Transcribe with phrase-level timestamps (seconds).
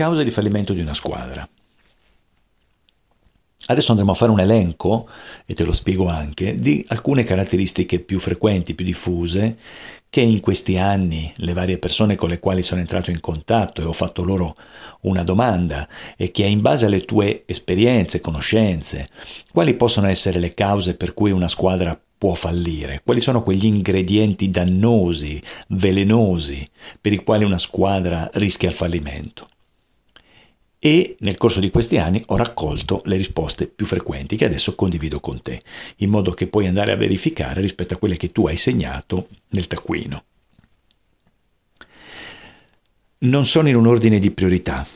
[0.00, 1.48] Cause di fallimento di una squadra.
[3.66, 5.08] Adesso andremo a fare un elenco,
[5.44, 9.56] e te lo spiego anche, di alcune caratteristiche più frequenti, più diffuse,
[10.08, 13.86] che in questi anni le varie persone con le quali sono entrato in contatto e
[13.86, 14.54] ho fatto loro
[15.00, 19.08] una domanda e che in base alle tue esperienze, conoscenze,
[19.50, 23.00] quali possono essere le cause per cui una squadra può fallire?
[23.04, 26.70] Quali sono quegli ingredienti dannosi, velenosi,
[27.00, 29.48] per i quali una squadra rischia il fallimento?
[30.78, 35.20] E nel corso di questi anni ho raccolto le risposte più frequenti che adesso condivido
[35.20, 35.60] con te,
[35.96, 39.66] in modo che puoi andare a verificare rispetto a quelle che tu hai segnato nel
[39.66, 40.24] taccuino.
[43.20, 44.86] Non sono in un ordine di priorità,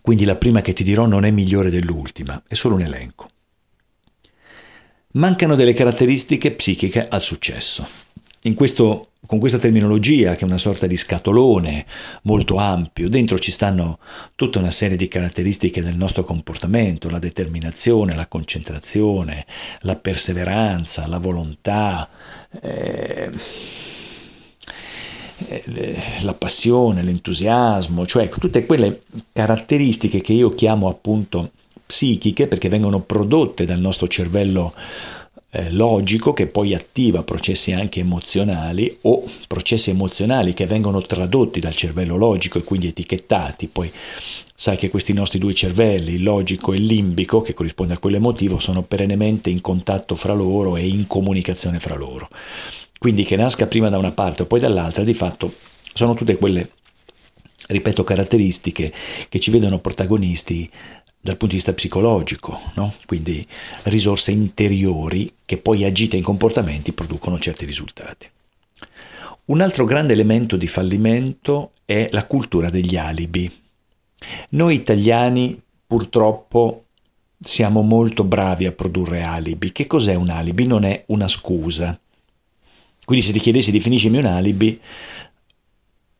[0.00, 3.28] quindi la prima che ti dirò non è migliore dell'ultima, è solo un elenco.
[5.12, 7.88] Mancano delle caratteristiche psichiche al successo.
[8.54, 11.84] Questo con questa terminologia che è una sorta di scatolone
[12.22, 13.98] molto ampio, dentro ci stanno
[14.34, 19.44] tutta una serie di caratteristiche del nostro comportamento, la determinazione, la concentrazione,
[19.80, 22.08] la perseveranza, la volontà,
[22.62, 23.30] eh,
[25.48, 31.50] eh la passione, l'entusiasmo, cioè tutte quelle caratteristiche che io chiamo appunto
[31.84, 34.72] psichiche perché vengono prodotte dal nostro cervello
[35.56, 41.74] eh, logico che poi attiva processi anche emozionali o processi emozionali che vengono tradotti dal
[41.74, 43.66] cervello logico e quindi etichettati.
[43.66, 43.90] Poi
[44.54, 48.16] sai che questi nostri due cervelli, il logico e il limbico, che corrisponde a quello
[48.16, 52.28] emotivo, sono perennemente in contatto fra loro e in comunicazione fra loro.
[52.98, 55.50] Quindi che nasca prima da una parte o poi dall'altra, di fatto
[55.94, 56.68] sono tutte quelle
[57.68, 58.92] ripeto, caratteristiche
[59.28, 60.70] che ci vedono protagonisti
[61.26, 62.94] dal punto di vista psicologico, no?
[63.04, 63.46] quindi
[63.84, 68.28] risorse interiori che poi agite in comportamenti producono certi risultati.
[69.46, 73.52] Un altro grande elemento di fallimento è la cultura degli alibi.
[74.50, 76.84] Noi italiani purtroppo
[77.38, 79.72] siamo molto bravi a produrre alibi.
[79.72, 80.66] Che cos'è un alibi?
[80.66, 81.98] Non è una scusa.
[83.04, 84.80] Quindi se ti chiedessi definiscimi un alibi,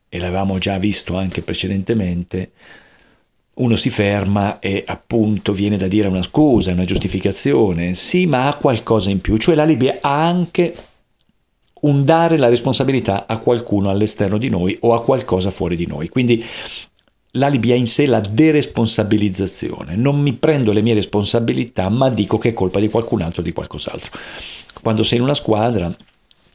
[0.09, 2.51] e l'avevamo già visto anche precedentemente,
[3.57, 8.55] uno si ferma e appunto viene da dire una scusa, una giustificazione, sì, ma ha
[8.55, 10.75] qualcosa in più, cioè l'alibi ha anche
[11.81, 16.09] un dare la responsabilità a qualcuno all'esterno di noi o a qualcosa fuori di noi.
[16.09, 16.43] Quindi
[17.31, 22.49] l'alibi ha in sé la deresponsabilizzazione, non mi prendo le mie responsabilità, ma dico che
[22.49, 24.11] è colpa di qualcun altro o di qualcos'altro.
[24.81, 25.95] Quando sei in una squadra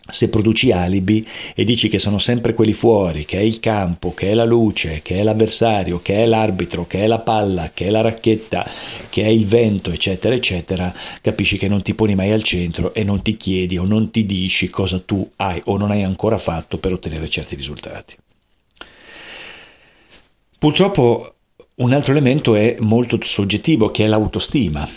[0.09, 4.31] se produci alibi e dici che sono sempre quelli fuori, che è il campo, che
[4.31, 7.91] è la luce, che è l'avversario, che è l'arbitro, che è la palla, che è
[7.91, 8.69] la racchetta,
[9.09, 13.05] che è il vento, eccetera, eccetera, capisci che non ti poni mai al centro e
[13.05, 16.79] non ti chiedi o non ti dici cosa tu hai o non hai ancora fatto
[16.79, 18.17] per ottenere certi risultati.
[20.59, 21.35] Purtroppo
[21.77, 24.89] un altro elemento è molto soggettivo, che è l'autostima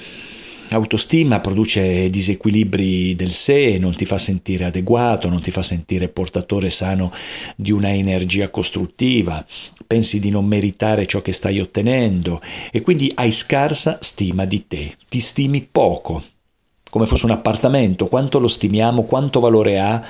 [0.69, 6.69] autostima produce disequilibri del sé, non ti fa sentire adeguato, non ti fa sentire portatore
[6.69, 7.11] sano
[7.55, 9.45] di una energia costruttiva,
[9.85, 14.93] pensi di non meritare ciò che stai ottenendo e quindi hai scarsa stima di te,
[15.07, 16.23] ti stimi poco,
[16.89, 20.03] come fosse un appartamento, quanto lo stimiamo, quanto valore ha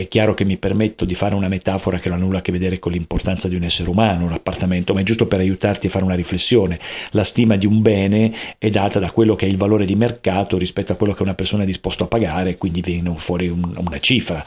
[0.00, 2.52] è chiaro che mi permetto di fare una metafora che non ha nulla a che
[2.52, 5.90] vedere con l'importanza di un essere umano, un appartamento, ma è giusto per aiutarti a
[5.90, 6.78] fare una riflessione.
[7.10, 10.56] La stima di un bene è data da quello che è il valore di mercato
[10.56, 14.00] rispetto a quello che una persona è disposto a pagare, quindi viene fuori un, una
[14.00, 14.42] cifra.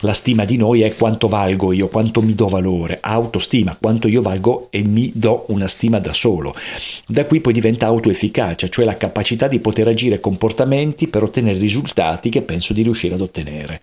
[0.00, 4.20] La stima di noi è quanto valgo io, quanto mi do valore, autostima, quanto io
[4.20, 6.54] valgo e mi do una stima da solo.
[7.06, 12.28] Da qui poi diventa autoefficacia, cioè la capacità di poter agire comportamenti per ottenere risultati
[12.28, 13.80] che penso di riuscire ad ottenere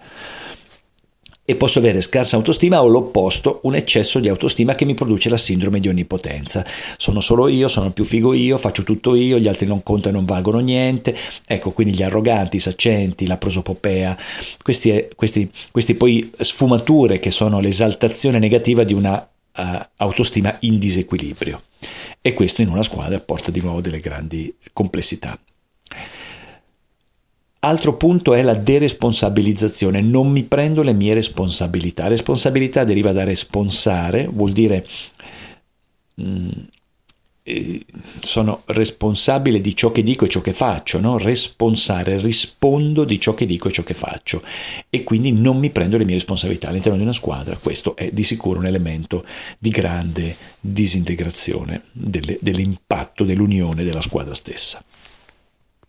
[1.49, 5.37] e posso avere scarsa autostima o l'opposto, un eccesso di autostima che mi produce la
[5.37, 6.65] sindrome di onnipotenza.
[6.97, 10.17] Sono solo io, sono più figo io, faccio tutto io, gli altri non contano e
[10.17, 11.15] non valgono niente.
[11.45, 14.17] Ecco, quindi gli arroganti, i saccenti, la prosopopea,
[14.61, 15.07] questi,
[15.71, 19.61] questi poi sfumature che sono l'esaltazione negativa di una uh,
[19.95, 21.61] autostima in disequilibrio.
[22.19, 25.39] E questo in una squadra porta di nuovo delle grandi complessità.
[27.67, 32.07] Altro punto è la deresponsabilizzazione, non mi prendo le mie responsabilità.
[32.07, 34.87] Responsabilità deriva da responsare, vuol dire
[36.15, 36.49] mh, mm,
[37.43, 37.85] eh,
[38.21, 41.17] sono responsabile di ciò che dico e ciò che faccio, no?
[41.17, 44.41] responsare, rispondo di ciò che dico e ciò che faccio
[44.89, 47.57] e quindi non mi prendo le mie responsabilità all'interno di una squadra.
[47.57, 49.25] Questo è di sicuro un elemento
[49.59, 54.81] di grande disintegrazione delle, dell'impatto dell'unione della squadra stessa.